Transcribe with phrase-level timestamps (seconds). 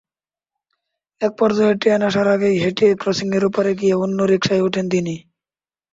[1.21, 5.15] একপর্যায়ে ট্রেন আসার আগেই হেঁটে ক্রসিংয়ের ওপারে গিয়ে অন্য রিকশায় ওঠেন তিনি।